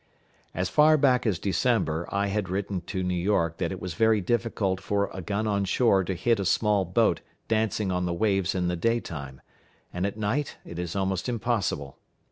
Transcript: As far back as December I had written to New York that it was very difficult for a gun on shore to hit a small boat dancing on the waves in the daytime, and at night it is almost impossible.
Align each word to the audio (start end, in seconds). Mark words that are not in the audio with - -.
As 0.55 0.67
far 0.67 0.97
back 0.97 1.27
as 1.27 1.37
December 1.37 2.09
I 2.11 2.25
had 2.25 2.49
written 2.49 2.81
to 2.87 3.03
New 3.03 3.13
York 3.15 3.59
that 3.59 3.71
it 3.71 3.79
was 3.79 3.93
very 3.93 4.19
difficult 4.19 4.81
for 4.81 5.11
a 5.13 5.21
gun 5.21 5.45
on 5.45 5.63
shore 5.63 6.03
to 6.05 6.15
hit 6.15 6.39
a 6.39 6.43
small 6.43 6.85
boat 6.85 7.21
dancing 7.47 7.91
on 7.91 8.07
the 8.07 8.13
waves 8.15 8.55
in 8.55 8.67
the 8.67 8.75
daytime, 8.75 9.41
and 9.93 10.07
at 10.07 10.17
night 10.17 10.57
it 10.65 10.79
is 10.79 10.95
almost 10.95 11.29
impossible. 11.29 11.99